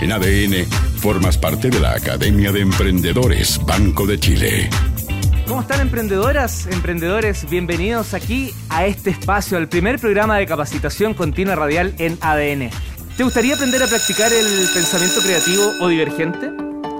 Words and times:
En 0.00 0.12
ADN, 0.12 0.64
formas 1.00 1.36
parte 1.36 1.70
de 1.70 1.80
la 1.80 1.92
Academia 1.92 2.52
de 2.52 2.60
Emprendedores 2.60 3.60
Banco 3.66 4.06
de 4.06 4.16
Chile. 4.20 4.70
¿Cómo 5.48 5.62
están 5.62 5.80
emprendedoras, 5.80 6.68
emprendedores? 6.68 7.50
Bienvenidos 7.50 8.14
aquí 8.14 8.52
a 8.68 8.86
este 8.86 9.10
espacio, 9.10 9.58
al 9.58 9.68
primer 9.68 9.98
programa 9.98 10.38
de 10.38 10.46
capacitación 10.46 11.14
continua 11.14 11.56
radial 11.56 11.94
en 11.98 12.16
ADN. 12.20 12.70
¿Te 13.16 13.24
gustaría 13.24 13.56
aprender 13.56 13.82
a 13.82 13.88
practicar 13.88 14.32
el 14.32 14.46
pensamiento 14.72 15.20
creativo 15.20 15.64
o 15.80 15.88
divergente? 15.88 16.52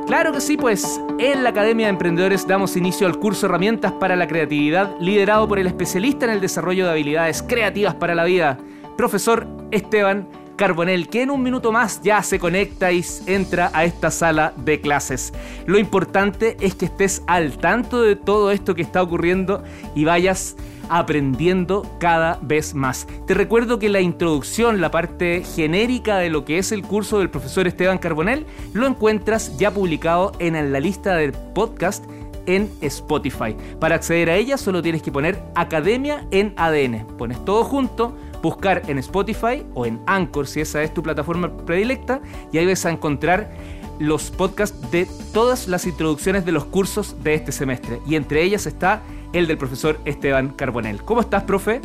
Claro 0.08 0.32
que 0.32 0.40
sí, 0.40 0.56
pues 0.56 1.00
en 1.20 1.44
la 1.44 1.50
Academia 1.50 1.86
de 1.86 1.90
Emprendedores 1.90 2.48
damos 2.48 2.76
inicio 2.76 3.06
al 3.06 3.20
curso 3.20 3.46
Herramientas 3.46 3.92
para 3.92 4.16
la 4.16 4.26
Creatividad, 4.26 4.96
liderado 4.98 5.46
por 5.46 5.60
el 5.60 5.68
especialista 5.68 6.26
en 6.26 6.32
el 6.32 6.40
desarrollo 6.40 6.86
de 6.86 6.90
habilidades 6.90 7.44
creativas 7.44 7.94
para 7.94 8.16
la 8.16 8.24
vida, 8.24 8.58
profesor 8.96 9.46
Esteban 9.70 10.26
Carbonel, 10.58 11.08
que 11.08 11.22
en 11.22 11.30
un 11.30 11.42
minuto 11.42 11.72
más 11.72 12.02
ya 12.02 12.22
se 12.22 12.38
conecta 12.38 12.92
y 12.92 13.02
entra 13.26 13.70
a 13.72 13.84
esta 13.84 14.10
sala 14.10 14.52
de 14.56 14.80
clases. 14.82 15.32
Lo 15.64 15.78
importante 15.78 16.56
es 16.60 16.74
que 16.74 16.84
estés 16.84 17.22
al 17.26 17.56
tanto 17.56 18.02
de 18.02 18.16
todo 18.16 18.50
esto 18.50 18.74
que 18.74 18.82
está 18.82 19.00
ocurriendo 19.00 19.62
y 19.94 20.04
vayas 20.04 20.56
aprendiendo 20.90 21.86
cada 22.00 22.38
vez 22.42 22.74
más. 22.74 23.06
Te 23.26 23.34
recuerdo 23.34 23.78
que 23.78 23.88
la 23.88 24.00
introducción, 24.00 24.80
la 24.80 24.90
parte 24.90 25.44
genérica 25.44 26.18
de 26.18 26.28
lo 26.28 26.44
que 26.44 26.58
es 26.58 26.72
el 26.72 26.82
curso 26.82 27.18
del 27.18 27.30
profesor 27.30 27.66
Esteban 27.66 27.98
Carbonel, 27.98 28.44
lo 28.72 28.86
encuentras 28.86 29.56
ya 29.58 29.70
publicado 29.70 30.32
en 30.40 30.72
la 30.72 30.80
lista 30.80 31.14
del 31.14 31.32
podcast 31.32 32.04
en 32.46 32.70
Spotify. 32.80 33.54
Para 33.78 33.94
acceder 33.94 34.30
a 34.30 34.36
ella 34.36 34.56
solo 34.56 34.82
tienes 34.82 35.02
que 35.02 35.12
poner 35.12 35.40
Academia 35.54 36.26
en 36.30 36.54
ADN. 36.56 37.06
Pones 37.16 37.44
todo 37.44 37.62
junto 37.62 38.16
buscar 38.42 38.82
en 38.88 38.98
Spotify 38.98 39.64
o 39.74 39.86
en 39.86 40.00
Anchor 40.06 40.46
si 40.46 40.60
esa 40.60 40.82
es 40.82 40.92
tu 40.92 41.02
plataforma 41.02 41.56
predilecta 41.66 42.20
y 42.52 42.58
ahí 42.58 42.66
vas 42.66 42.84
a 42.86 42.90
encontrar 42.90 43.50
los 43.98 44.30
podcasts 44.30 44.90
de 44.90 45.08
todas 45.32 45.68
las 45.68 45.86
introducciones 45.86 46.44
de 46.44 46.52
los 46.52 46.64
cursos 46.64 47.16
de 47.22 47.34
este 47.34 47.52
semestre 47.52 48.00
y 48.06 48.14
entre 48.14 48.42
ellas 48.42 48.66
está 48.66 49.02
el 49.32 49.46
del 49.46 49.58
profesor 49.58 49.98
Esteban 50.04 50.50
Carbonel. 50.50 51.02
¿Cómo 51.02 51.20
estás, 51.20 51.42
profe? 51.44 51.80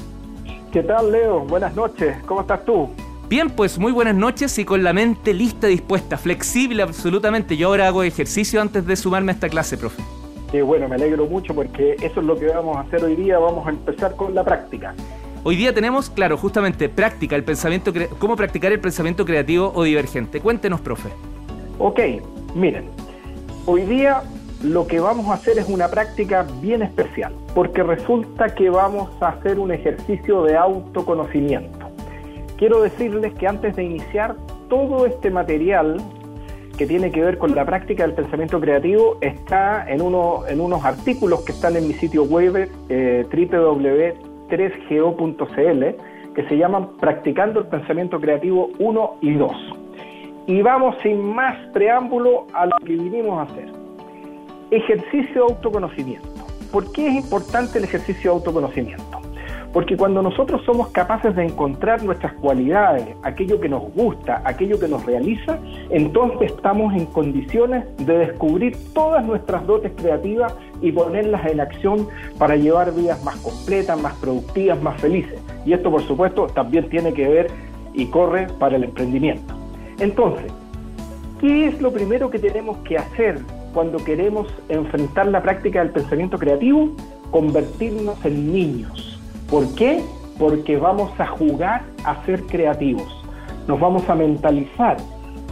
¿Qué 0.72 0.84
tal, 0.84 1.12
Leo? 1.12 1.42
Buenas 1.42 1.76
noches. 1.76 2.16
¿Cómo 2.26 2.42
estás 2.42 2.66
tú? 2.66 2.90
Bien, 3.30 3.50
pues 3.50 3.80
muy 3.80 3.92
buenas 3.92 4.16
noches 4.16 4.58
y 4.60 4.66
con 4.66 4.84
la 4.84 4.94
mente 4.94 5.34
lista, 5.34 5.68
dispuesta, 5.68 6.18
flexible 6.18 6.84
absolutamente. 6.84 7.58
Yo 7.58 7.70
ahora 7.70 7.88
hago 7.88 8.04
ejercicio 8.04 8.62
antes 8.62 8.86
de 8.86 8.96
sumarme 8.96 9.32
a 9.32 9.36
esta 9.36 9.50
clase, 9.50 9.78
profe. 9.78 10.04
Qué 10.52 10.62
bueno, 10.62 10.88
me 10.88 10.96
alegro 10.96 11.26
mucho 11.26 11.56
porque 11.56 11.96
eso 12.00 12.20
es 12.20 12.26
lo 12.26 12.38
que 12.38 12.48
vamos 12.48 12.78
a 12.78 12.82
hacer 12.82 13.04
hoy 13.04 13.16
día. 13.16 13.40
Vamos 13.40 13.66
a 13.66 13.72
empezar 13.72 14.16
con 14.16 14.36
la 14.36 14.44
práctica. 14.44 14.94
Hoy 15.46 15.58
día 15.58 15.74
tenemos, 15.74 16.10
claro, 16.10 16.38
justamente 16.38 16.88
práctica, 16.88 17.36
el 17.36 17.44
pensamiento, 17.44 17.92
cómo 18.18 18.38
practicar 18.38 18.72
el 18.72 18.80
pensamiento 18.80 19.26
creativo 19.26 19.74
o 19.76 19.84
divergente. 19.84 20.40
Cuéntenos, 20.40 20.80
profe. 20.80 21.10
Ok, 21.80 22.00
miren, 22.56 22.86
hoy 23.66 23.82
día 23.82 24.24
lo 24.64 24.88
que 24.88 25.02
vamos 25.02 25.28
a 25.28 25.34
hacer 25.34 25.60
es 25.60 25.68
una 25.68 25.90
práctica 25.90 26.48
bien 26.62 26.82
especial, 26.82 27.34
porque 27.54 27.84
resulta 27.84 28.56
que 28.56 28.70
vamos 28.70 29.10
a 29.22 29.30
hacer 29.30 29.60
un 29.60 29.74
ejercicio 29.74 30.44
de 30.44 30.56
autoconocimiento. 30.56 31.90
Quiero 32.56 32.82
decirles 32.82 33.34
que 33.34 33.46
antes 33.46 33.76
de 33.76 33.84
iniciar 33.84 34.38
todo 34.70 35.06
este 35.06 35.30
material 35.30 35.98
que 36.78 36.88
tiene 36.88 37.12
que 37.12 37.22
ver 37.22 37.38
con 37.38 37.54
la 37.54 37.66
práctica 37.66 38.04
del 38.04 38.16
pensamiento 38.16 38.62
creativo 38.62 39.18
está 39.20 39.86
en, 39.90 40.02
uno, 40.02 40.48
en 40.48 40.62
unos 40.62 40.86
artículos 40.86 41.42
que 41.42 41.52
están 41.52 41.76
en 41.76 41.86
mi 41.86 41.96
sitio 41.96 42.24
web 42.24 42.70
eh, 42.88 43.26
www 43.30 44.33
3go.cl 44.54 46.34
que 46.36 46.48
se 46.48 46.58
llaman 46.58 46.90
Practicando 47.00 47.60
el 47.60 47.68
Pensamiento 47.68 48.20
Creativo 48.20 48.70
1 48.80 49.16
y 49.22 49.34
2. 49.34 49.52
Y 50.48 50.62
vamos 50.62 50.96
sin 51.02 51.22
más 51.34 51.56
preámbulo 51.74 52.48
a 52.54 52.66
lo 52.66 52.78
que 52.86 52.94
vinimos 52.94 53.40
a 53.40 53.52
hacer. 53.52 53.70
Ejercicio 54.72 55.46
de 55.46 55.54
autoconocimiento. 55.54 56.28
¿Por 56.72 56.92
qué 56.92 57.08
es 57.08 57.16
importante 57.16 57.78
el 57.78 57.86
ejercicio 57.86 58.32
de 58.32 58.38
autoconocimiento? 58.38 59.22
Porque 59.72 59.98
cuando 59.98 60.22
nosotros 60.22 60.62
somos 60.66 60.90
capaces 60.90 61.36
de 61.36 61.46
encontrar 61.46 62.04
nuestras 62.04 62.34
cualidades, 62.34 63.08
aquello 63.24 63.60
que 63.60 63.68
nos 63.68 63.92
gusta, 63.94 64.42
aquello 64.46 64.80
que 64.80 64.88
nos 64.88 65.04
realiza, 65.04 65.58
entonces 65.90 66.52
estamos 66.52 66.94
en 66.94 67.08
condiciones 67.08 67.86
de 67.98 68.20
descubrir 68.20 68.78
todas 68.94 69.26
nuestras 69.26 69.66
dotes 69.66 69.92
creativas 69.96 70.54
y 70.84 70.92
ponerlas 70.92 71.44
en 71.48 71.60
acción 71.60 72.08
para 72.38 72.56
llevar 72.56 72.94
vidas 72.94 73.24
más 73.24 73.38
completas, 73.38 74.00
más 74.00 74.14
productivas, 74.18 74.80
más 74.84 75.02
felices. 75.02 75.40
Y 75.66 75.74
esto, 75.74 75.90
por 75.90 76.04
supuesto, 76.04 76.46
también 76.46 76.88
tiene 76.90 77.12
que 77.12 77.28
ver 77.28 77.48
y 77.96 78.06
corre 78.06 78.48
para 78.60 78.76
el 78.76 78.84
emprendimiento. 78.84 79.56
Entonces, 79.98 80.52
¿qué 81.42 81.68
es 81.70 81.82
lo 81.82 81.92
primero 81.92 82.30
que 82.30 82.38
tenemos 82.38 82.78
que 82.80 82.98
hacer 82.98 83.40
cuando 83.74 83.98
queremos 83.98 84.48
enfrentar 84.70 85.26
la 85.28 85.42
práctica 85.42 85.80
del 85.80 85.90
pensamiento 85.90 86.38
creativo? 86.38 86.92
Convertirnos 87.32 88.24
en 88.24 88.54
niños 88.54 89.14
¿Por 89.54 89.68
qué? 89.76 90.02
Porque 90.40 90.78
vamos 90.78 91.12
a 91.20 91.28
jugar 91.28 91.84
a 92.06 92.26
ser 92.26 92.42
creativos. 92.48 93.08
Nos 93.68 93.80
vamos 93.80 94.10
a 94.10 94.16
mentalizar 94.16 94.98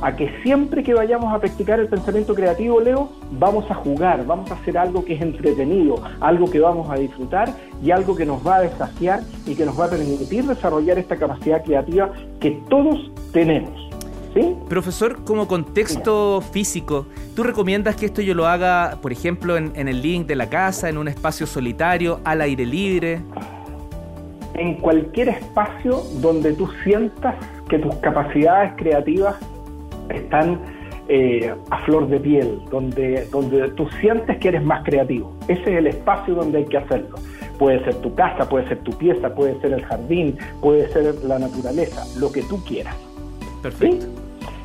a 0.02 0.16
que 0.16 0.30
siempre 0.42 0.84
que 0.84 0.94
vayamos 0.94 1.34
a 1.34 1.40
practicar 1.40 1.80
el 1.80 1.88
pensamiento 1.88 2.34
creativo, 2.34 2.80
Leo, 2.82 3.10
vamos 3.32 3.70
a 3.70 3.76
jugar, 3.76 4.26
vamos 4.26 4.50
a 4.52 4.56
hacer 4.56 4.78
algo 4.78 5.06
que 5.06 5.14
es 5.14 5.22
entretenido, 5.22 6.02
algo 6.20 6.50
que 6.50 6.60
vamos 6.60 6.90
a 6.90 6.96
disfrutar 6.96 7.54
y 7.84 7.92
algo 7.92 8.16
que 8.16 8.26
nos 8.26 8.46
va 8.46 8.58
a 8.58 8.62
desafiar 8.62 9.22
y 9.46 9.56
que 9.56 9.66
nos 9.66 9.80
va 9.80 9.86
a 9.86 9.90
permitir 9.90 10.46
desarrollar 10.46 10.98
esta 10.98 11.16
capacidad 11.18 11.64
creativa 11.64 12.12
que 12.40 12.52
todos 12.70 13.12
tenemos. 13.32 13.72
¿Sí? 14.34 14.56
Profesor, 14.70 15.26
como 15.26 15.46
contexto 15.46 16.40
físico, 16.40 17.06
¿tú 17.36 17.44
recomiendas 17.44 17.98
que 17.98 18.06
esto 18.06 18.22
yo 18.22 18.34
lo 18.34 18.48
haga, 18.48 18.98
por 19.02 19.12
ejemplo, 19.12 19.58
en, 19.58 19.74
en 19.76 19.90
el 19.90 20.02
link 20.02 20.26
de 20.26 20.38
la 20.38 20.50
casa, 20.50 20.88
en 20.88 20.98
un 20.98 21.10
espacio 21.10 21.46
solitario, 21.46 22.22
al 22.24 22.40
aire 22.40 22.66
libre? 22.66 23.22
en 24.54 24.76
cualquier 24.76 25.30
espacio 25.30 26.04
donde 26.22 26.54
tú 26.54 26.70
sientas 26.84 27.36
que 27.70 27.80
tus 27.80 27.96
capacidades 27.96 28.74
creativas 28.76 29.36
están 30.16 30.60
eh, 31.08 31.54
a 31.70 31.78
flor 31.80 32.08
de 32.08 32.20
piel, 32.20 32.62
donde, 32.70 33.26
donde 33.32 33.70
tú 33.72 33.88
sientes 34.00 34.38
que 34.38 34.50
eres 34.50 34.64
más 34.64 34.84
creativo. 34.84 35.34
Ese 35.48 35.62
es 35.62 35.80
el 35.80 35.88
espacio 35.88 36.36
donde 36.36 36.60
hay 36.60 36.66
que 36.66 36.78
hacerlo. 36.78 37.18
Puede 37.58 37.84
ser 37.84 37.96
tu 37.96 38.16
casa, 38.16 38.48
puede 38.48 38.68
ser 38.68 38.80
tu 38.80 38.92
pieza, 38.94 39.34
puede 39.36 39.60
ser 39.62 39.74
el 39.74 39.84
jardín, 39.84 40.38
puede 40.62 40.90
ser 40.90 41.16
la 41.26 41.38
naturaleza, 41.38 42.06
lo 42.20 42.32
que 42.32 42.42
tú 42.44 42.64
quieras. 42.64 42.96
Perfecto. 43.62 44.06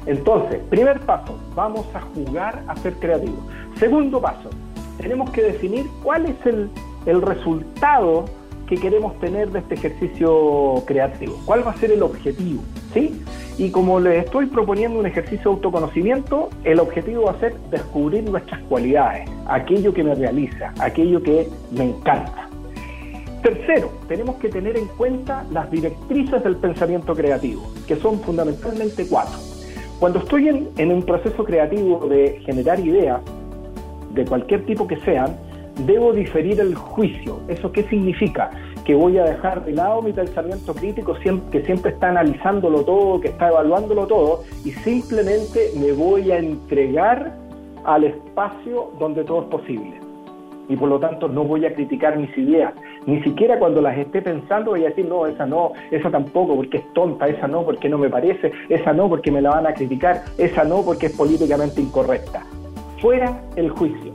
Entonces, 0.07 0.61
primer 0.71 1.01
paso, 1.01 1.39
vamos 1.55 1.87
a 1.95 2.01
jugar 2.01 2.63
a 2.69 2.77
ser 2.77 2.95
creativos. 2.95 3.45
Segundo 3.79 4.21
paso, 4.21 4.51
tenemos 4.99 5.31
que 5.31 5.43
definir 5.43 5.87
cuál 6.03 6.27
es 6.27 6.47
el, 6.47 6.71
el 7.07 7.23
resultado 7.23 8.25
que 8.67 8.77
queremos 8.77 9.19
tener 9.21 9.51
de 9.51 9.61
este 9.61 9.75
ejercicio 9.75 10.83
creativo, 10.87 11.41
cuál 11.45 11.67
va 11.67 11.73
a 11.73 11.77
ser 11.77 11.93
el 11.93 12.03
objetivo, 12.03 12.63
¿sí? 12.93 13.21
Y 13.59 13.71
como 13.71 13.99
les 14.01 14.27
estoy 14.27 14.47
proponiendo 14.47 14.99
un 14.99 15.07
ejercicio 15.07 15.51
de 15.51 15.57
autoconocimiento, 15.57 16.51
el 16.65 16.79
objetivo 16.79 17.25
va 17.25 17.33
a 17.33 17.41
ser 17.41 17.55
descubrir 17.71 18.29
nuestras 18.29 18.61
cualidades, 18.65 19.29
aquello 19.47 19.95
que 19.95 20.05
me 20.05 20.15
realiza, 20.15 20.75
aquello 20.79 21.23
que 21.23 21.49
me 21.71 21.85
encanta. 21.85 22.51
Tercero, 23.43 23.91
tenemos 24.09 24.37
que 24.37 24.51
tener 24.51 24.77
en 24.77 24.87
cuenta 24.89 25.47
las 25.51 25.71
directrices 25.71 26.43
del 26.45 26.57
pensamiento 26.57 27.15
creativo, 27.15 27.63
que 27.87 27.97
son 27.97 28.21
fundamentalmente 28.21 29.07
cuatro. 29.09 29.39
Cuando 30.01 30.19
estoy 30.19 30.49
en, 30.49 30.69
en 30.77 30.93
un 30.93 31.03
proceso 31.03 31.43
creativo 31.43 32.07
de 32.09 32.41
generar 32.45 32.79
ideas, 32.81 33.21
de 34.13 34.25
cualquier 34.27 34.67
tipo 34.67 34.87
que 34.87 34.97
sean, 34.99 35.35
debo 35.87 36.13
diferir 36.13 36.61
el 36.61 36.75
juicio. 36.75 37.41
¿Eso 37.49 37.73
qué 37.73 37.85
significa? 37.85 38.51
Que 38.87 38.95
voy 38.95 39.19
a 39.19 39.25
dejar 39.25 39.65
de 39.65 39.73
lado 39.73 40.01
mi 40.01 40.13
pensamiento 40.13 40.73
crítico 40.73 41.15
que 41.51 41.65
siempre 41.65 41.91
está 41.91 42.11
analizándolo 42.11 42.85
todo, 42.85 43.21
que 43.21 43.29
está 43.29 43.49
evaluándolo 43.49 44.07
todo, 44.07 44.45
y 44.65 44.71
simplemente 44.71 45.73
me 45.77 45.91
voy 45.91 46.31
a 46.31 46.39
entregar 46.39 47.35
al 47.85 48.05
espacio 48.05 48.93
donde 49.01 49.25
todo 49.25 49.43
es 49.43 49.49
posible. 49.49 50.01
Y 50.69 50.77
por 50.77 50.89
lo 50.89 51.01
tanto 51.01 51.27
no 51.27 51.43
voy 51.43 51.67
a 51.67 51.75
criticar 51.75 52.17
mis 52.17 52.37
ideas. 52.39 52.75
Ni 53.07 53.21
siquiera 53.25 53.59
cuando 53.59 53.81
las 53.81 53.99
esté 53.99 54.23
pensando 54.23 54.71
voy 54.71 54.85
a 54.85 54.91
decir, 54.91 55.07
no, 55.07 55.27
esa 55.27 55.47
no, 55.47 55.73
esa 55.91 56.09
tampoco 56.09 56.55
porque 56.55 56.79
es 56.79 56.93
tonta, 56.93 57.27
esa 57.27 57.49
no 57.49 57.65
porque 57.65 57.89
no 57.89 57.99
me 57.99 58.09
parece, 58.09 58.53
esa 58.69 58.93
no 58.93 59.09
porque 59.09 59.33
me 59.33 59.43
la 59.43 59.51
van 59.51 59.67
a 59.67 59.75
criticar, 59.75 60.23
esa 60.39 60.63
no 60.63 60.83
porque 60.83 61.07
es 61.07 61.17
políticamente 61.17 61.81
incorrecta. 61.81 62.45
Fuera 63.01 63.43
el 63.57 63.69
juicio. 63.69 64.13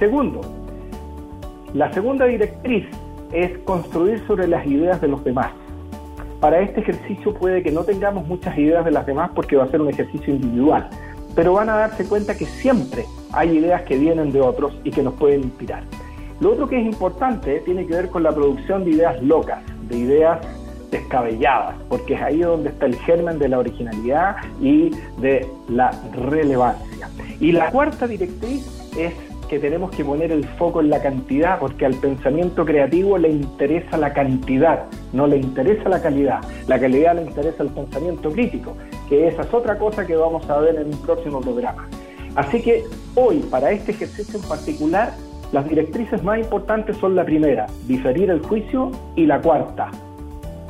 Segundo, 0.00 0.40
la 1.72 1.92
segunda 1.92 2.26
directriz 2.26 2.84
es 3.32 3.58
construir 3.58 4.22
sobre 4.26 4.46
las 4.46 4.66
ideas 4.66 5.00
de 5.00 5.08
los 5.08 5.24
demás. 5.24 5.52
Para 6.40 6.60
este 6.60 6.80
ejercicio 6.80 7.34
puede 7.34 7.62
que 7.62 7.70
no 7.70 7.84
tengamos 7.84 8.26
muchas 8.26 8.56
ideas 8.58 8.84
de 8.84 8.90
las 8.90 9.06
demás 9.06 9.30
porque 9.34 9.56
va 9.56 9.64
a 9.64 9.70
ser 9.70 9.80
un 9.80 9.88
ejercicio 9.88 10.34
individual, 10.34 10.88
pero 11.34 11.54
van 11.54 11.70
a 11.70 11.76
darse 11.76 12.04
cuenta 12.04 12.36
que 12.36 12.46
siempre 12.46 13.04
hay 13.32 13.58
ideas 13.58 13.82
que 13.82 13.96
vienen 13.96 14.32
de 14.32 14.40
otros 14.40 14.72
y 14.84 14.90
que 14.90 15.02
nos 15.02 15.14
pueden 15.14 15.42
inspirar. 15.42 15.84
Lo 16.40 16.52
otro 16.52 16.68
que 16.68 16.80
es 16.80 16.84
importante 16.84 17.60
tiene 17.60 17.86
que 17.86 17.94
ver 17.94 18.08
con 18.08 18.24
la 18.24 18.34
producción 18.34 18.84
de 18.84 18.90
ideas 18.90 19.22
locas, 19.22 19.62
de 19.88 19.96
ideas 19.96 20.40
descabelladas, 20.90 21.76
porque 21.88 22.14
es 22.14 22.22
ahí 22.22 22.40
donde 22.40 22.70
está 22.70 22.86
el 22.86 22.96
germen 22.96 23.38
de 23.38 23.48
la 23.48 23.58
originalidad 23.60 24.36
y 24.60 24.90
de 25.18 25.48
la 25.68 25.90
relevancia. 26.12 27.08
Y 27.40 27.52
la 27.52 27.70
cuarta 27.70 28.06
directriz 28.06 28.66
es 28.96 29.14
que 29.48 29.58
tenemos 29.58 29.90
que 29.90 30.04
poner 30.04 30.32
el 30.32 30.44
foco 30.44 30.80
en 30.80 30.90
la 30.90 31.02
cantidad, 31.02 31.58
porque 31.58 31.84
al 31.86 31.94
pensamiento 31.94 32.64
creativo 32.64 33.18
le 33.18 33.30
interesa 33.30 33.96
la 33.96 34.12
cantidad, 34.12 34.84
no 35.12 35.26
le 35.26 35.36
interesa 35.36 35.88
la 35.88 36.00
calidad. 36.00 36.40
La 36.68 36.78
calidad 36.78 37.14
le 37.16 37.22
interesa 37.22 37.62
el 37.62 37.70
pensamiento 37.70 38.30
crítico, 38.30 38.76
que 39.08 39.28
esa 39.28 39.42
es 39.42 39.52
otra 39.52 39.78
cosa 39.78 40.06
que 40.06 40.16
vamos 40.16 40.48
a 40.48 40.58
ver 40.58 40.76
en 40.76 40.86
un 40.86 40.98
próximo 41.02 41.40
programa. 41.40 41.88
Así 42.34 42.62
que 42.62 42.84
hoy, 43.14 43.40
para 43.50 43.72
este 43.72 43.92
ejercicio 43.92 44.40
en 44.40 44.48
particular, 44.48 45.12
las 45.52 45.68
directrices 45.68 46.22
más 46.22 46.38
importantes 46.38 46.96
son 46.96 47.14
la 47.14 47.24
primera, 47.24 47.66
diferir 47.86 48.30
el 48.30 48.40
juicio, 48.40 48.90
y 49.16 49.26
la 49.26 49.40
cuarta, 49.40 49.90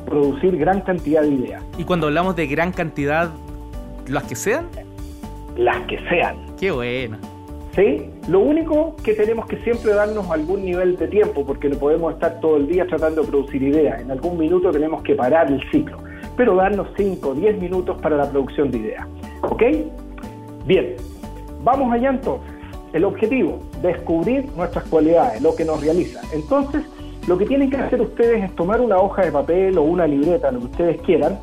producir 0.06 0.56
gran 0.56 0.80
cantidad 0.80 1.22
de 1.22 1.28
ideas. 1.28 1.62
Y 1.78 1.84
cuando 1.84 2.08
hablamos 2.08 2.34
de 2.34 2.48
gran 2.48 2.72
cantidad, 2.72 3.30
¿las 4.08 4.24
que 4.24 4.34
sean? 4.34 4.66
Las 5.56 5.78
que 5.86 5.98
sean. 6.08 6.36
Qué 6.58 6.72
bueno. 6.72 7.16
¿Sí? 7.74 8.10
Lo 8.28 8.40
único 8.40 8.96
que 9.02 9.14
tenemos 9.14 9.46
que 9.46 9.56
siempre 9.58 9.94
darnos 9.94 10.30
algún 10.30 10.62
nivel 10.62 10.96
de 10.98 11.08
tiempo, 11.08 11.44
porque 11.44 11.70
no 11.70 11.78
podemos 11.78 12.12
estar 12.12 12.38
todo 12.40 12.58
el 12.58 12.66
día 12.66 12.86
tratando 12.86 13.22
de 13.22 13.28
producir 13.28 13.62
ideas. 13.62 14.02
En 14.02 14.10
algún 14.10 14.38
minuto 14.38 14.70
tenemos 14.70 15.02
que 15.02 15.14
parar 15.14 15.50
el 15.50 15.62
ciclo, 15.70 15.98
pero 16.36 16.54
darnos 16.56 16.88
5 16.96 17.30
o 17.30 17.34
10 17.34 17.58
minutos 17.58 17.98
para 18.02 18.16
la 18.16 18.30
producción 18.30 18.70
de 18.70 18.78
ideas. 18.78 19.06
¿Ok? 19.40 19.62
Bien, 20.66 20.96
vamos 21.64 21.90
allá 21.92 22.10
entonces. 22.10 22.52
El 22.92 23.06
objetivo, 23.06 23.60
descubrir 23.80 24.50
nuestras 24.54 24.84
cualidades, 24.84 25.40
lo 25.40 25.56
que 25.56 25.64
nos 25.64 25.80
realiza. 25.80 26.20
Entonces, 26.34 26.82
lo 27.26 27.38
que 27.38 27.46
tienen 27.46 27.70
que 27.70 27.78
hacer 27.78 28.02
ustedes 28.02 28.44
es 28.44 28.54
tomar 28.54 28.82
una 28.82 28.98
hoja 28.98 29.22
de 29.22 29.32
papel 29.32 29.78
o 29.78 29.82
una 29.82 30.06
libreta, 30.06 30.52
lo 30.52 30.58
que 30.58 30.66
ustedes 30.66 31.00
quieran, 31.00 31.38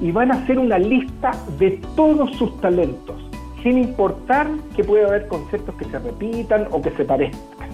y 0.00 0.12
van 0.12 0.30
a 0.30 0.34
hacer 0.34 0.60
una 0.60 0.78
lista 0.78 1.32
de 1.58 1.80
todos 1.96 2.30
sus 2.36 2.56
talentos 2.60 3.31
sin 3.62 3.78
importar 3.78 4.48
que 4.74 4.84
pueda 4.84 5.08
haber 5.08 5.28
conceptos 5.28 5.74
que 5.76 5.84
se 5.86 5.98
repitan 5.98 6.66
o 6.70 6.82
que 6.82 6.90
se 6.92 7.04
parezcan. 7.04 7.68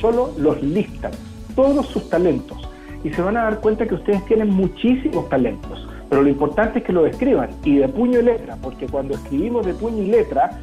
Solo 0.00 0.32
los 0.38 0.62
listan, 0.62 1.12
todos 1.54 1.86
sus 1.86 2.08
talentos, 2.08 2.58
y 3.04 3.10
se 3.10 3.22
van 3.22 3.36
a 3.36 3.44
dar 3.44 3.60
cuenta 3.60 3.86
que 3.86 3.94
ustedes 3.94 4.24
tienen 4.26 4.50
muchísimos 4.50 5.28
talentos, 5.28 5.88
pero 6.08 6.22
lo 6.22 6.28
importante 6.28 6.80
es 6.80 6.84
que 6.84 6.92
lo 6.92 7.06
escriban 7.06 7.50
y 7.64 7.78
de 7.78 7.88
puño 7.88 8.20
y 8.20 8.22
letra, 8.22 8.56
porque 8.62 8.86
cuando 8.86 9.14
escribimos 9.14 9.66
de 9.66 9.74
puño 9.74 10.02
y 10.02 10.08
letra, 10.08 10.58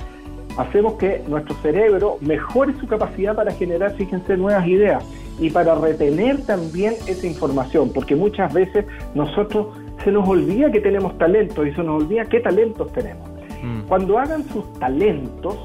hacemos 0.58 0.94
que 0.94 1.24
nuestro 1.28 1.56
cerebro 1.62 2.18
mejore 2.22 2.74
su 2.80 2.88
capacidad 2.88 3.36
para 3.36 3.52
generar, 3.54 3.94
fíjense, 3.96 4.38
nuevas 4.38 4.68
ideas 4.68 5.04
y 5.40 5.50
para 5.50 5.76
retener 5.76 6.46
también 6.46 6.94
esa 7.08 7.28
información, 7.28 7.92
porque 7.94 8.16
muchas 8.16 8.54
veces 8.54 8.86
nosotros 9.16 9.68
se 10.04 10.12
nos 10.12 10.28
olvida 10.28 10.72
que 10.72 10.82
tenemos 10.82 11.18
talentos 11.18 11.66
y 11.68 11.72
se 11.72 11.84
nos 11.84 12.04
olvida 12.04 12.26
qué 12.26 12.40
talentos 12.40 12.92
tenemos. 12.94 13.29
Mm. 13.64 13.88
Cuando 13.88 14.20
hagan 14.20 14.44
sus 14.46 14.72
talentos, 14.74 15.58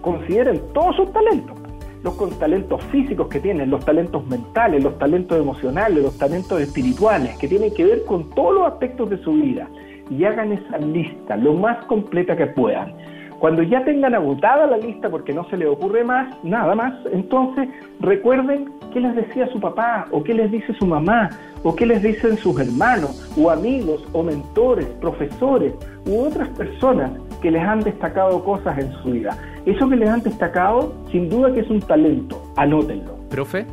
consideren 0.00 0.60
todos 0.72 0.96
sus 0.96 1.12
talentos. 1.12 1.56
Los 2.02 2.16
talentos 2.38 2.82
físicos 2.84 3.28
que 3.28 3.40
tienen, 3.40 3.70
los 3.70 3.84
talentos 3.84 4.26
mentales, 4.26 4.82
los 4.82 4.98
talentos 4.98 5.38
emocionales, 5.38 6.02
los 6.02 6.16
talentos 6.16 6.60
espirituales, 6.60 7.36
que 7.36 7.46
tienen 7.46 7.74
que 7.74 7.84
ver 7.84 8.04
con 8.06 8.30
todos 8.30 8.54
los 8.54 8.66
aspectos 8.72 9.10
de 9.10 9.18
su 9.18 9.34
vida. 9.34 9.68
Y 10.08 10.24
hagan 10.24 10.52
esa 10.52 10.78
lista 10.78 11.36
lo 11.36 11.54
más 11.54 11.84
completa 11.84 12.36
que 12.36 12.46
puedan. 12.46 12.94
Cuando 13.38 13.62
ya 13.62 13.82
tengan 13.84 14.14
agotada 14.14 14.66
la 14.66 14.76
lista 14.76 15.08
porque 15.08 15.32
no 15.32 15.48
se 15.48 15.56
les 15.56 15.68
ocurre 15.68 16.04
más, 16.04 16.28
nada 16.42 16.74
más, 16.74 16.92
entonces 17.10 17.68
recuerden 18.00 18.70
qué 18.92 19.00
les 19.00 19.16
decía 19.16 19.46
su 19.48 19.58
papá 19.60 20.06
o 20.10 20.22
qué 20.22 20.34
les 20.34 20.50
dice 20.50 20.74
su 20.74 20.86
mamá 20.86 21.30
o 21.62 21.74
qué 21.74 21.86
les 21.86 22.02
dicen 22.02 22.36
sus 22.36 22.60
hermanos 22.60 23.32
o 23.38 23.50
amigos 23.50 24.06
o 24.12 24.22
mentores, 24.22 24.86
profesores 25.00 25.74
u 26.06 26.20
otras 26.20 26.48
personas 26.50 27.12
que 27.40 27.50
les 27.50 27.62
han 27.62 27.80
destacado 27.80 28.44
cosas 28.44 28.78
en 28.78 28.92
su 29.02 29.10
vida. 29.10 29.36
Eso 29.66 29.88
que 29.88 29.96
les 29.96 30.08
han 30.08 30.22
destacado, 30.22 30.94
sin 31.10 31.28
duda 31.28 31.52
que 31.52 31.60
es 31.60 31.70
un 31.70 31.80
talento, 31.80 32.42
anótenlo. 32.56 33.16
Profe. 33.28 33.66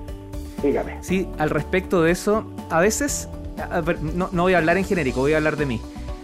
Dígame. 0.61 0.97
Sí, 1.01 1.27
al 1.37 1.49
respecto 1.49 2.01
de 2.01 2.11
eso, 2.11 2.45
a 2.69 2.79
veces, 2.79 3.29
no, 4.15 4.29
voy 4.31 4.53
a 4.53 4.57
hablar 4.57 4.77
en 4.77 4.85
genérico, 4.85 5.21
voy 5.21 5.33
a 5.33 5.37
hablar 5.37 5.55
de 5.55 5.65
mí. 5.65 5.81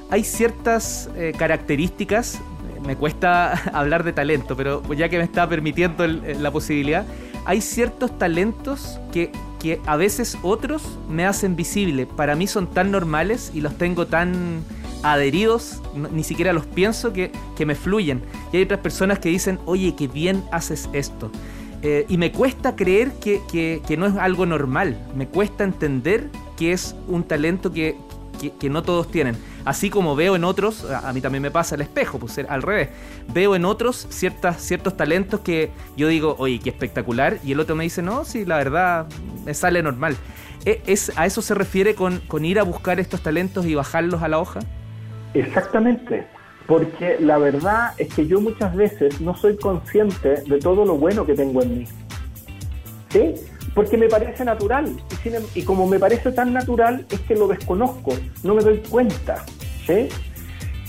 Hay 0.10 0.24
ciertas 0.24 1.10
eh, 1.16 1.34
características, 1.38 2.42
me 2.86 2.96
cuesta 2.96 3.54
hablar 3.74 4.04
de 4.04 4.14
talento, 4.14 4.56
pero 4.56 4.82
ya 4.94 5.10
que 5.10 5.18
me 5.18 5.24
está 5.24 5.48
permitiendo 5.48 6.06
la 6.08 6.52
posibilidad, 6.52 7.06
hay 7.46 7.62
ciertos 7.62 8.18
talentos 8.18 9.00
que, 9.12 9.32
que 9.60 9.80
a 9.86 9.98
veces 9.98 10.38
otros 10.42 10.98
me 11.10 11.26
hacen 11.26 11.56
visible. 11.56 12.06
Para 12.06 12.36
mí 12.36 12.48
son 12.48 12.68
tan 12.68 12.92
normales 12.92 13.52
y 13.54 13.62
los 13.62 13.78
tengo 13.78 14.08
tan 14.08 14.64
adheridos, 15.04 15.82
ni 16.12 16.24
siquiera 16.24 16.54
los 16.54 16.66
pienso, 16.66 17.14
que, 17.14 17.32
me 17.66 17.76
fluyen. 17.76 18.24
Y 18.52 18.58
hay 18.58 18.64
otras 18.64 18.80
personas 18.80 19.20
que 19.20 19.30
dicen, 19.30 19.60
oye, 19.66 19.96
qué 19.96 20.08
bien 20.08 20.44
haces 20.52 20.90
esto. 20.94 21.30
Eh, 21.82 22.06
y 22.08 22.18
me 22.18 22.32
cuesta 22.32 22.76
creer 22.76 23.12
que, 23.20 23.82
no 23.98 24.06
es 24.06 24.16
algo 24.16 24.46
normal. 24.46 24.98
Me 25.16 25.28
cuesta 25.28 25.64
entender 25.64 26.30
que 26.58 26.72
es 26.72 26.96
un 27.08 27.24
talento 27.24 27.72
que, 27.72 27.98
no 28.70 28.84
todos 28.84 29.12
tienen. 29.12 29.36
Así 29.66 29.90
como 29.90 30.16
veo 30.16 30.36
en 30.36 30.44
otros, 30.44 30.84
a, 30.84 31.14
mí 31.14 31.22
también 31.22 31.42
me 31.42 31.52
pasa 31.52 31.76
el 31.76 31.82
espejo, 31.82 32.20
pues 32.20 32.38
al 32.38 32.62
revés. 32.62 32.90
Veo 33.34 33.56
en 33.56 33.64
otros 33.64 34.08
ciertas, 34.10 34.62
ciertos 34.62 34.98
talentos 34.98 35.42
que 35.42 35.72
yo 35.96 36.08
digo, 36.08 36.36
oye, 36.40 36.60
qué 36.60 36.70
espectacular. 36.70 37.40
Y 37.44 37.54
el 37.54 37.60
otro 37.60 37.76
me 37.76 37.84
dice, 37.84 38.02
no, 38.02 38.26
sí, 38.26 38.46
la 38.46 38.58
verdad, 38.58 39.08
me 39.46 39.54
sale 39.54 39.82
normal. 39.84 40.18
¿E, 40.66 40.82
¿Es, 40.86 41.12
¿A 41.18 41.26
eso 41.26 41.42
se 41.42 41.54
refiere 41.54 41.96
con, 41.96 42.20
con 42.20 42.46
ir 42.46 42.60
a 42.60 42.64
buscar 42.64 43.00
estos 43.00 43.22
talentos 43.22 43.66
y 43.66 43.76
bajarlos 43.76 44.22
a 44.22 44.28
la 44.28 44.40
hoja? 44.40 44.60
Exactamente, 45.34 46.26
porque 46.68 47.18
la 47.20 47.38
verdad 47.38 47.94
es 47.98 48.14
que 48.14 48.28
yo 48.28 48.40
muchas 48.40 48.76
veces 48.76 49.20
no 49.22 49.36
soy 49.36 49.58
consciente 49.58 50.44
de 50.48 50.60
todo 50.60 50.86
lo 50.86 50.96
bueno 50.96 51.26
que 51.26 51.34
tengo 51.34 51.62
en 51.62 51.80
mí. 51.80 51.88
¿Sí? 53.10 53.36
Porque 53.76 53.98
me 53.98 54.08
parece 54.08 54.46
natural. 54.46 54.96
Y, 55.24 55.30
em, 55.30 55.66
como 55.66 55.88
me 55.88 56.00
parece 56.00 56.32
tan 56.32 56.54
natural, 56.54 57.06
es 57.12 57.20
que 57.22 57.36
lo 57.36 57.48
desconozco, 57.48 58.12
no 58.44 58.56
me 58.56 58.64
doy 58.64 58.78
cuenta. 58.90 59.44
¿Sí? 59.86 60.10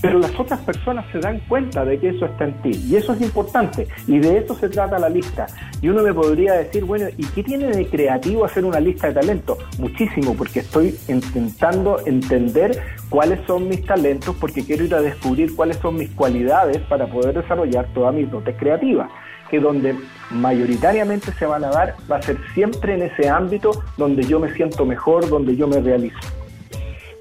Pero 0.01 0.19
las 0.19 0.37
otras 0.39 0.59
personas 0.61 1.05
se 1.11 1.19
dan 1.19 1.39
cuenta 1.47 1.85
de 1.85 1.99
que 1.99 2.09
eso 2.09 2.25
está 2.25 2.45
en 2.45 2.53
ti 2.61 2.71
y 2.87 2.95
eso 2.95 3.13
es 3.13 3.21
importante 3.21 3.87
y 4.07 4.19
de 4.19 4.37
eso 4.37 4.55
se 4.55 4.69
trata 4.69 4.99
la 4.99 5.09
lista. 5.09 5.47
Y 5.81 5.89
uno 5.89 6.03
me 6.03 6.13
podría 6.13 6.53
decir, 6.53 6.85
bueno, 6.85 7.07
¿y 7.17 7.25
qué 7.27 7.43
tiene 7.43 7.67
de 7.67 7.87
creativo 7.87 8.45
hacer 8.45 8.65
una 8.65 8.79
lista 8.79 9.07
de 9.07 9.13
talentos? 9.13 9.57
Muchísimo, 9.79 10.35
porque 10.35 10.59
estoy 10.59 10.95
intentando 11.07 11.99
entender 12.05 12.81
cuáles 13.09 13.39
son 13.47 13.67
mis 13.67 13.85
talentos, 13.85 14.35
porque 14.39 14.63
quiero 14.63 14.83
ir 14.83 14.95
a 14.95 15.01
descubrir 15.01 15.55
cuáles 15.55 15.77
son 15.77 15.95
mis 15.95 16.09
cualidades 16.11 16.77
para 16.83 17.07
poder 17.07 17.35
desarrollar 17.35 17.87
todas 17.93 18.13
mis 18.13 18.29
dotes 18.29 18.55
creativas 18.57 19.09
que 19.49 19.59
donde 19.59 19.95
mayoritariamente 20.31 21.31
se 21.33 21.45
van 21.45 21.63
a 21.63 21.69
dar 21.69 21.95
va 22.11 22.17
a 22.17 22.21
ser 22.21 22.37
siempre 22.53 22.95
en 22.95 23.03
ese 23.03 23.29
ámbito 23.29 23.83
donde 23.97 24.23
yo 24.23 24.39
me 24.39 24.51
siento 24.53 24.85
mejor, 24.85 25.29
donde 25.29 25.55
yo 25.55 25.67
me 25.67 25.79
realizo. 25.79 26.17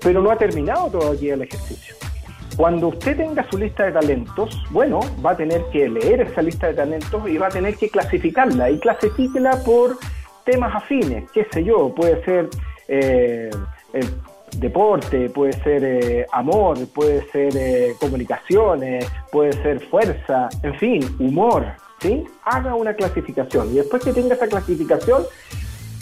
Pero 0.02 0.22
no 0.22 0.30
ha 0.30 0.36
terminado 0.36 0.90
todavía 0.90 1.34
el 1.34 1.42
ejercicio. 1.42 1.94
Cuando 2.56 2.88
usted 2.88 3.16
tenga 3.16 3.48
su 3.50 3.58
lista 3.58 3.84
de 3.84 3.92
talentos, 3.92 4.62
bueno, 4.70 5.00
va 5.24 5.32
a 5.32 5.36
tener 5.36 5.62
que 5.72 5.88
leer 5.88 6.20
esa 6.20 6.40
lista 6.40 6.68
de 6.68 6.74
talentos 6.74 7.28
y 7.28 7.36
va 7.36 7.48
a 7.48 7.50
tener 7.50 7.76
que 7.76 7.88
clasificarla 7.88 8.70
y 8.70 8.78
clasifíquela 8.78 9.62
por 9.64 9.98
temas 10.44 10.74
afines, 10.74 11.28
qué 11.32 11.46
sé 11.50 11.64
yo, 11.64 11.92
puede 11.94 12.22
ser 12.24 12.48
eh, 12.86 13.50
deporte, 14.58 15.30
puede 15.30 15.52
ser 15.52 15.84
eh, 15.84 16.26
amor, 16.32 16.78
puede 16.94 17.28
ser 17.30 17.56
eh, 17.56 17.94
comunicaciones, 17.98 19.06
puede 19.32 19.52
ser 19.54 19.80
fuerza, 19.80 20.48
en 20.62 20.74
fin, 20.74 21.16
humor, 21.18 21.64
¿sí? 22.00 22.24
Haga 22.44 22.74
una 22.74 22.94
clasificación 22.94 23.72
y 23.72 23.76
después 23.76 24.04
que 24.04 24.12
tenga 24.12 24.34
esa 24.34 24.46
clasificación, 24.46 25.24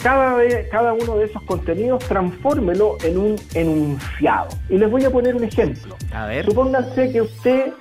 cada, 0.03 0.35
vez, 0.35 0.67
cada 0.69 0.93
uno 0.93 1.17
de 1.17 1.25
esos 1.25 1.41
contenidos 1.43 2.03
transfórmelo 2.05 2.97
en 3.03 3.17
un 3.17 3.35
enunciado. 3.53 4.49
Y 4.69 4.77
les 4.77 4.91
voy 4.91 5.05
a 5.05 5.09
poner 5.09 5.35
un 5.35 5.45
ejemplo. 5.45 5.95
A 6.13 6.27
ver. 6.27 6.45
Supónganse 6.45 7.11
que 7.11 7.21
usted 7.21 7.73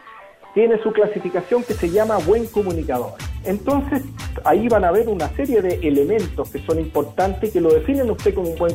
tiene 0.55 0.81
su 0.83 0.93
clasificación 0.93 1.65
que 1.65 1.75
se 1.75 1.91
llama 1.91 2.19
buen 2.19 2.47
comunicador. 2.47 3.15
Entonces, 3.45 4.03
ahí 4.45 4.69
van 4.69 4.85
a 4.85 4.93
ver 4.93 5.09
una 5.09 5.29
serie 5.31 5.61
de 5.63 5.75
elementos 5.87 6.49
que 6.51 6.61
son 6.61 6.79
importantes 6.79 7.53
que 7.53 7.61
lo 7.61 7.73
definen 7.73 8.09
usted 8.11 8.35
como 8.35 8.51
un 8.51 8.59
buen 8.59 8.75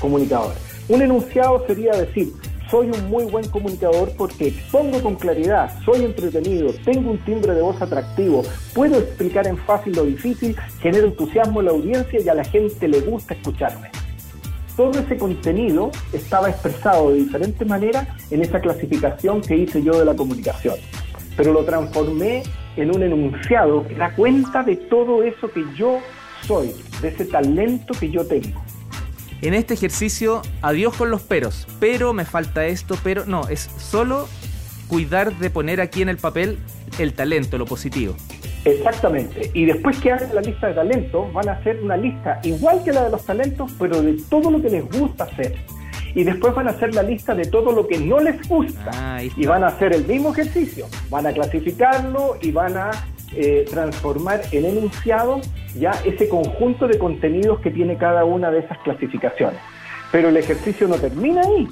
comunicador. 0.00 0.54
Un 0.88 1.02
enunciado 1.02 1.66
sería 1.66 1.92
decir, 1.92 2.32
soy 2.70 2.90
un 2.90 3.08
muy 3.08 3.24
buen 3.24 3.48
comunicador 3.48 4.12
porque 4.16 4.48
expongo 4.48 5.00
con 5.00 5.14
claridad, 5.16 5.70
soy 5.84 6.04
entretenido, 6.04 6.72
tengo 6.84 7.10
un 7.10 7.18
timbre 7.18 7.54
de 7.54 7.62
voz 7.62 7.80
atractivo, 7.80 8.42
puedo 8.74 8.98
explicar 8.98 9.46
en 9.46 9.56
fácil 9.56 9.94
lo 9.94 10.04
difícil, 10.04 10.56
genero 10.80 11.06
entusiasmo 11.06 11.60
en 11.60 11.66
la 11.66 11.72
audiencia 11.72 12.20
y 12.20 12.28
a 12.28 12.34
la 12.34 12.44
gente 12.44 12.88
le 12.88 13.00
gusta 13.00 13.34
escucharme. 13.34 13.90
Todo 14.76 14.98
ese 14.98 15.16
contenido 15.16 15.90
estaba 16.12 16.50
expresado 16.50 17.10
de 17.10 17.20
diferente 17.20 17.64
manera 17.64 18.14
en 18.30 18.42
esa 18.42 18.60
clasificación 18.60 19.40
que 19.40 19.56
hice 19.56 19.82
yo 19.82 19.98
de 19.98 20.04
la 20.04 20.14
comunicación, 20.14 20.74
pero 21.36 21.52
lo 21.52 21.64
transformé 21.64 22.42
en 22.76 22.94
un 22.94 23.02
enunciado 23.02 23.86
que 23.86 23.94
da 23.94 24.14
cuenta 24.14 24.62
de 24.62 24.76
todo 24.76 25.22
eso 25.22 25.50
que 25.50 25.64
yo 25.76 25.98
soy, 26.42 26.74
de 27.00 27.08
ese 27.08 27.24
talento 27.24 27.94
que 27.98 28.10
yo 28.10 28.26
tengo. 28.26 28.60
En 29.42 29.54
este 29.54 29.74
ejercicio, 29.74 30.42
adiós 30.62 30.94
con 30.96 31.10
los 31.10 31.22
peros, 31.22 31.66
pero 31.80 32.12
me 32.12 32.24
falta 32.24 32.66
esto, 32.66 32.96
pero 33.02 33.26
no, 33.26 33.48
es 33.48 33.70
solo 33.78 34.28
cuidar 34.88 35.36
de 35.36 35.50
poner 35.50 35.80
aquí 35.80 36.02
en 36.02 36.08
el 36.08 36.16
papel 36.16 36.58
el 36.98 37.12
talento, 37.12 37.58
lo 37.58 37.66
positivo. 37.66 38.14
Exactamente. 38.64 39.50
Y 39.54 39.64
después 39.64 39.98
que 40.00 40.12
hagan 40.12 40.34
la 40.34 40.40
lista 40.40 40.68
de 40.68 40.74
talentos, 40.74 41.32
van 41.32 41.48
a 41.48 41.52
hacer 41.52 41.80
una 41.82 41.96
lista 41.96 42.40
igual 42.42 42.82
que 42.82 42.92
la 42.92 43.04
de 43.04 43.10
los 43.10 43.24
talentos, 43.24 43.70
pero 43.78 44.02
de 44.02 44.16
todo 44.28 44.50
lo 44.50 44.60
que 44.60 44.70
les 44.70 44.84
gusta 44.90 45.24
hacer. 45.24 45.54
Y 46.14 46.24
después 46.24 46.54
van 46.54 46.66
a 46.66 46.70
hacer 46.70 46.94
la 46.94 47.02
lista 47.02 47.34
de 47.34 47.44
todo 47.44 47.72
lo 47.72 47.86
que 47.86 47.98
no 47.98 48.18
les 48.18 48.48
gusta. 48.48 48.90
Ah, 48.94 49.22
y 49.22 49.46
van 49.46 49.62
a 49.62 49.68
hacer 49.68 49.92
el 49.94 50.06
mismo 50.06 50.32
ejercicio. 50.32 50.86
Van 51.10 51.26
a 51.26 51.32
clasificarlo 51.32 52.38
y 52.40 52.50
van 52.50 52.76
a 52.76 52.90
eh, 53.36 53.64
transformar 53.70 54.42
en 54.52 54.64
enunciado 54.64 55.40
ya 55.78 55.92
ese 56.04 56.28
conjunto 56.28 56.88
de 56.88 56.98
contenidos 56.98 57.60
que 57.60 57.70
tiene 57.70 57.96
cada 57.96 58.24
una 58.24 58.50
de 58.50 58.60
esas 58.60 58.78
clasificaciones. 58.78 59.60
Pero 60.12 60.28
el 60.28 60.36
ejercicio 60.36 60.88
no 60.88 60.96
termina 60.96 61.42
ahí, 61.42 61.68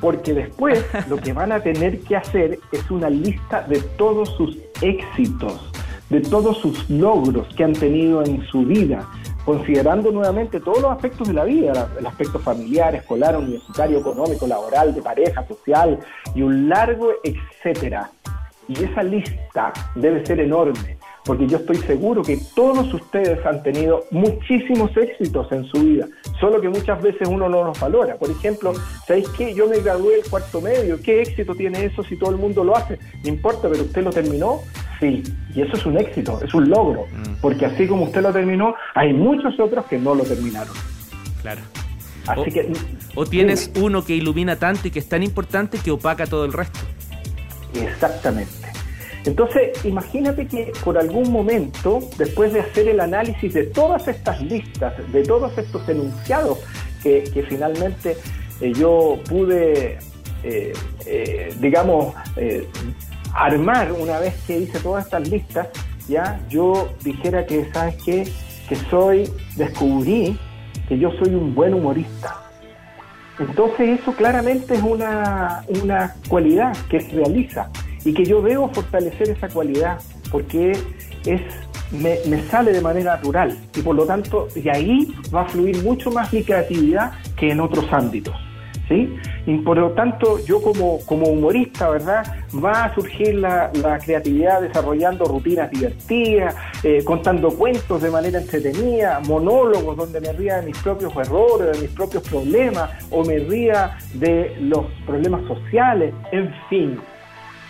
porque 0.00 0.34
después 0.34 0.84
lo 1.08 1.16
que 1.16 1.32
van 1.32 1.52
a 1.52 1.60
tener 1.60 2.00
que 2.00 2.16
hacer 2.16 2.58
es 2.72 2.90
una 2.90 3.10
lista 3.10 3.62
de 3.62 3.80
todos 3.96 4.30
sus 4.36 4.56
éxitos, 4.82 5.70
de 6.10 6.20
todos 6.20 6.58
sus 6.58 6.88
logros 6.88 7.52
que 7.54 7.64
han 7.64 7.72
tenido 7.72 8.22
en 8.24 8.46
su 8.46 8.62
vida, 8.62 9.06
considerando 9.44 10.10
nuevamente 10.12 10.60
todos 10.60 10.82
los 10.82 10.92
aspectos 10.92 11.28
de 11.28 11.34
la 11.34 11.44
vida, 11.44 11.88
el 11.98 12.06
aspecto 12.06 12.38
familiar, 12.38 12.94
escolar, 12.94 13.36
universitario, 13.36 13.98
económico, 13.98 14.46
laboral, 14.46 14.94
de 14.94 15.02
pareja, 15.02 15.46
social 15.46 15.98
y 16.34 16.42
un 16.42 16.68
largo 16.68 17.10
etcétera. 17.24 18.10
Y 18.68 18.84
esa 18.84 19.02
lista 19.02 19.72
debe 19.94 20.24
ser 20.26 20.40
enorme, 20.40 20.97
porque 21.28 21.46
yo 21.46 21.58
estoy 21.58 21.76
seguro 21.76 22.22
que 22.22 22.38
todos 22.56 22.92
ustedes 22.94 23.44
han 23.44 23.62
tenido 23.62 24.06
muchísimos 24.10 24.96
éxitos 24.96 25.52
en 25.52 25.66
su 25.66 25.78
vida, 25.84 26.06
solo 26.40 26.58
que 26.58 26.70
muchas 26.70 27.02
veces 27.02 27.28
uno 27.28 27.50
no 27.50 27.64
los 27.64 27.78
valora. 27.78 28.16
Por 28.16 28.30
ejemplo, 28.30 28.72
¿sabéis 29.06 29.28
qué? 29.36 29.52
Yo 29.54 29.68
me 29.68 29.78
gradué 29.80 30.16
del 30.16 30.24
cuarto 30.30 30.62
medio, 30.62 30.98
¿qué 31.02 31.20
éxito 31.20 31.54
tiene 31.54 31.84
eso 31.84 32.02
si 32.02 32.16
todo 32.18 32.30
el 32.30 32.38
mundo 32.38 32.64
lo 32.64 32.74
hace? 32.74 32.98
No 33.22 33.28
importa, 33.28 33.68
pero 33.68 33.82
usted 33.82 34.02
lo 34.02 34.10
terminó, 34.10 34.62
sí, 35.00 35.22
y 35.54 35.60
eso 35.60 35.76
es 35.76 35.84
un 35.84 35.98
éxito, 35.98 36.40
es 36.42 36.54
un 36.54 36.70
logro, 36.70 37.04
porque 37.42 37.66
así 37.66 37.86
como 37.86 38.04
usted 38.04 38.22
lo 38.22 38.32
terminó, 38.32 38.74
hay 38.94 39.12
muchos 39.12 39.60
otros 39.60 39.84
que 39.84 39.98
no 39.98 40.14
lo 40.14 40.24
terminaron. 40.24 40.72
Claro. 41.42 41.60
Así 42.26 42.40
O- 42.40 42.44
que... 42.44 42.72
O 43.16 43.26
tienes 43.26 43.70
uno 43.78 44.02
que 44.02 44.14
ilumina 44.14 44.56
tanto 44.56 44.88
y 44.88 44.90
que 44.90 44.98
es 45.00 45.08
tan 45.10 45.22
importante 45.22 45.76
que 45.78 45.90
opaca 45.90 46.26
todo 46.26 46.46
el 46.46 46.54
resto. 46.54 46.80
Exactamente. 47.74 48.67
Entonces, 49.24 49.84
imagínate 49.84 50.46
que 50.46 50.72
por 50.84 50.98
algún 50.98 51.30
momento, 51.30 52.00
después 52.16 52.52
de 52.52 52.60
hacer 52.60 52.88
el 52.88 53.00
análisis 53.00 53.52
de 53.52 53.64
todas 53.64 54.08
estas 54.08 54.40
listas, 54.40 54.94
de 55.12 55.22
todos 55.22 55.56
estos 55.58 55.88
enunciados 55.88 56.58
que, 57.02 57.44
finalmente 57.48 58.16
eh, 58.60 58.72
yo 58.74 59.18
pude, 59.28 59.98
eh, 60.42 60.72
eh, 61.06 61.54
digamos, 61.60 62.14
eh, 62.36 62.66
armar 63.34 63.92
una 63.92 64.18
vez 64.18 64.34
que 64.46 64.58
hice 64.58 64.78
todas 64.80 65.04
estas 65.04 65.28
listas, 65.28 65.68
ya 66.08 66.40
yo 66.48 66.88
dijera 67.02 67.46
que, 67.46 67.70
¿sabes 67.72 67.96
qué? 68.04 68.28
Que 68.68 68.76
soy, 68.90 69.30
descubrí 69.56 70.38
que 70.88 70.98
yo 70.98 71.10
soy 71.22 71.34
un 71.34 71.54
buen 71.54 71.74
humorista. 71.74 72.36
Entonces 73.38 74.00
eso 74.00 74.12
claramente 74.12 74.74
es 74.74 74.82
una, 74.82 75.64
una 75.82 76.14
cualidad 76.28 76.76
que 76.88 76.98
realiza 76.98 77.70
y 78.04 78.14
que 78.14 78.24
yo 78.24 78.42
debo 78.42 78.68
fortalecer 78.70 79.30
esa 79.30 79.48
cualidad 79.48 80.00
porque 80.30 80.72
es 81.24 81.42
me, 81.90 82.18
me 82.28 82.42
sale 82.44 82.72
de 82.72 82.80
manera 82.80 83.16
natural 83.16 83.56
y 83.74 83.80
por 83.80 83.96
lo 83.96 84.04
tanto 84.04 84.48
de 84.54 84.70
ahí 84.70 85.14
va 85.34 85.42
a 85.42 85.44
fluir 85.46 85.82
mucho 85.82 86.10
más 86.10 86.32
mi 86.32 86.42
creatividad 86.42 87.12
que 87.36 87.50
en 87.50 87.60
otros 87.60 87.86
ámbitos. 87.92 88.34
¿Sí? 88.88 89.14
Y 89.44 89.58
por 89.58 89.76
lo 89.76 89.90
tanto, 89.90 90.42
yo 90.46 90.62
como, 90.62 91.04
como 91.04 91.26
humorista, 91.26 91.90
¿verdad? 91.90 92.24
Va 92.64 92.84
a 92.84 92.94
surgir 92.94 93.34
la, 93.34 93.70
la 93.74 93.98
creatividad 93.98 94.62
desarrollando 94.62 95.26
rutinas 95.26 95.70
divertidas, 95.70 96.54
eh, 96.82 97.04
contando 97.04 97.50
cuentos 97.50 98.00
de 98.00 98.10
manera 98.10 98.40
entretenida, 98.40 99.20
monólogos 99.20 99.94
donde 99.94 100.22
me 100.22 100.32
ría 100.32 100.60
de 100.60 100.68
mis 100.68 100.78
propios 100.78 101.14
errores, 101.16 101.76
de 101.76 101.82
mis 101.82 101.90
propios 101.94 102.26
problemas, 102.26 102.90
o 103.10 103.22
me 103.22 103.38
ría 103.40 103.98
de 104.14 104.56
los 104.58 104.86
problemas 105.04 105.46
sociales, 105.46 106.14
en 106.32 106.50
fin. 106.70 106.98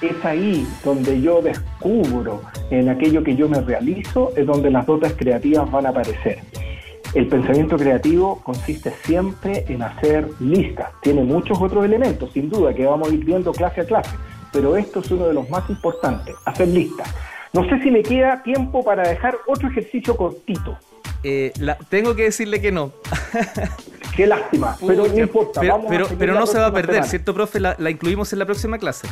Es 0.01 0.25
ahí 0.25 0.67
donde 0.85 1.21
yo 1.21 1.43
descubro 1.43 2.43
en 2.71 2.89
aquello 2.89 3.25
que 3.25 3.35
yo 3.35 3.49
me 3.49 3.61
realizo, 3.61 4.33
es 4.37 4.47
donde 4.47 4.71
las 4.71 4.87
dotes 4.87 5.15
creativas 5.17 5.69
van 5.71 5.87
a 5.87 5.89
aparecer. 5.89 6.39
El 7.15 7.27
pensamiento 7.27 7.77
creativo 7.77 8.41
consiste 8.45 8.93
siempre 9.05 9.65
en 9.69 9.83
hacer 9.83 10.29
listas. 10.41 10.91
Tiene 11.03 11.23
muchos 11.25 11.61
otros 11.61 11.85
elementos, 11.85 12.31
sin 12.33 12.49
duda, 12.49 12.73
que 12.75 12.85
vamos 12.85 13.11
a 13.11 13.15
ir 13.15 13.25
viendo 13.25 13.51
clase 13.53 13.81
a 13.81 13.85
clase, 13.87 14.11
pero 14.53 14.77
esto 14.77 15.01
es 15.01 15.11
uno 15.11 15.27
de 15.27 15.35
los 15.35 15.49
más 15.51 15.69
importantes, 15.71 16.35
hacer 16.45 16.69
listas. 16.69 17.13
No 17.53 17.69
sé 17.69 17.83
si 17.83 17.91
me 17.91 18.03
queda 18.03 18.43
tiempo 18.43 18.85
para 18.85 19.09
dejar 19.09 19.37
otro 19.47 19.69
ejercicio 19.69 20.17
cortito. 20.17 20.77
Eh, 21.25 21.53
la- 21.59 21.77
tengo 21.89 22.15
que 22.15 22.25
decirle 22.25 22.61
que 22.61 22.71
no. 22.71 22.93
Qué 24.17 24.27
lástima, 24.27 24.77
pero 24.87 25.07
no 25.07 25.19
importa. 25.19 25.61
Pero, 25.61 25.79
vamos 25.79 26.41
no 26.41 26.47
se 26.47 26.59
va 26.59 26.67
a 26.67 26.73
perder, 26.73 26.97
semana. 26.97 27.11
¿cierto, 27.11 27.35
profe? 27.35 27.59
La, 27.59 27.75
la 27.79 27.91
incluimos 27.91 28.33
en 28.33 28.39
la 28.41 28.47
próxima 28.47 28.79
clase. 28.79 29.09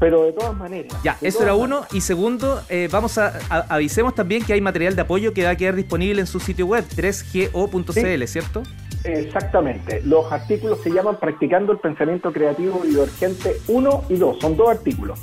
Pero 0.00 0.24
de 0.24 0.32
todas 0.32 0.56
maneras. 0.56 0.92
Ya, 1.04 1.16
eso 1.20 1.42
era 1.42 1.52
maneras. 1.52 1.80
uno. 1.82 1.86
Y 1.96 2.00
segundo, 2.00 2.62
eh, 2.68 2.88
vamos 2.90 3.16
a, 3.18 3.38
a- 3.48 3.66
avisemos 3.74 4.14
también 4.14 4.44
que 4.44 4.52
hay 4.52 4.60
material 4.60 4.96
de 4.96 5.02
apoyo 5.02 5.32
que 5.32 5.44
va 5.44 5.50
a 5.50 5.56
quedar 5.56 5.76
disponible 5.76 6.20
en 6.20 6.26
su 6.26 6.40
sitio 6.40 6.66
web, 6.66 6.84
3go.cl, 6.96 8.26
¿cierto? 8.26 8.62
Exactamente. 9.04 10.00
Los 10.04 10.32
artículos 10.32 10.80
se 10.82 10.90
llaman 10.90 11.18
Practicando 11.20 11.72
el 11.72 11.78
Pensamiento 11.78 12.32
Creativo 12.32 12.82
Divergente 12.84 13.56
1 13.68 14.04
y 14.08 14.16
2. 14.16 14.36
Son 14.40 14.56
dos 14.56 14.70
artículos. 14.70 15.18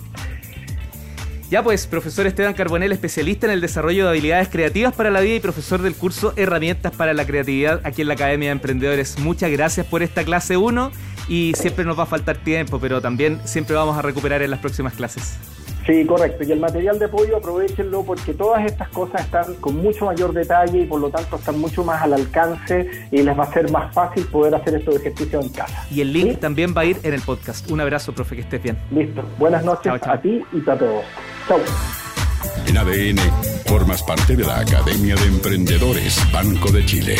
Ya 1.49 1.61
pues, 1.63 1.85
profesor 1.85 2.27
Esteban 2.27 2.53
Carbonell, 2.53 2.93
especialista 2.93 3.45
en 3.45 3.51
el 3.51 3.59
desarrollo 3.59 4.05
de 4.05 4.11
habilidades 4.11 4.47
creativas 4.47 4.93
para 4.93 5.11
la 5.11 5.19
vida 5.19 5.35
y 5.35 5.39
profesor 5.41 5.81
del 5.81 5.95
curso 5.95 6.31
Herramientas 6.37 6.93
para 6.95 7.13
la 7.13 7.25
Creatividad 7.25 7.81
aquí 7.83 8.03
en 8.03 8.07
la 8.07 8.13
Academia 8.13 8.47
de 8.49 8.53
Emprendedores. 8.53 9.19
Muchas 9.19 9.51
gracias 9.51 9.85
por 9.85 10.01
esta 10.01 10.23
clase 10.23 10.55
1 10.55 10.91
y 11.31 11.53
siempre 11.55 11.85
nos 11.85 11.97
va 11.97 12.03
a 12.03 12.07
faltar 12.07 12.35
tiempo, 12.35 12.77
pero 12.77 12.99
también 12.99 13.39
siempre 13.45 13.73
vamos 13.73 13.97
a 13.97 14.01
recuperar 14.01 14.41
en 14.41 14.51
las 14.51 14.59
próximas 14.59 14.93
clases. 14.93 15.37
Sí, 15.85 16.05
correcto. 16.05 16.43
Y 16.43 16.51
el 16.51 16.59
material 16.59 16.99
de 16.99 17.05
apoyo 17.05 17.37
aprovechenlo 17.37 18.03
porque 18.03 18.33
todas 18.33 18.65
estas 18.65 18.89
cosas 18.89 19.21
están 19.21 19.55
con 19.55 19.77
mucho 19.77 20.05
mayor 20.05 20.33
detalle 20.33 20.81
y 20.81 20.85
por 20.85 20.99
lo 20.99 21.09
tanto 21.09 21.37
están 21.37 21.57
mucho 21.57 21.85
más 21.85 22.01
al 22.01 22.13
alcance 22.13 23.07
y 23.11 23.23
les 23.23 23.39
va 23.39 23.45
a 23.45 23.53
ser 23.53 23.71
más 23.71 23.93
fácil 23.93 24.25
poder 24.25 24.53
hacer 24.55 24.75
estos 24.75 24.97
ejercicios 24.97 25.45
en 25.45 25.51
casa. 25.53 25.87
Y 25.89 26.01
el 26.01 26.11
link 26.11 26.31
¿Sí? 26.31 26.35
también 26.35 26.73
va 26.75 26.81
a 26.81 26.85
ir 26.85 26.97
en 27.01 27.13
el 27.13 27.21
podcast. 27.21 27.71
Un 27.71 27.79
abrazo, 27.79 28.13
profe, 28.13 28.35
que 28.35 28.41
estés 28.41 28.61
bien. 28.61 28.77
Listo. 28.91 29.23
Buenas 29.39 29.63
noches 29.63 29.83
Chao, 29.85 29.99
chao. 29.99 30.13
a 30.13 30.21
ti 30.21 30.43
y 30.51 30.69
a 30.69 30.77
todos. 30.77 31.05
Chau. 31.47 31.59
En 32.67 32.77
ADN, 32.77 33.19
formas 33.65 34.03
parte 34.03 34.35
de 34.35 34.43
la 34.43 34.59
Academia 34.59 35.15
de 35.15 35.27
Emprendedores 35.27 36.21
Banco 36.33 36.71
de 36.71 36.85
Chile. 36.85 37.15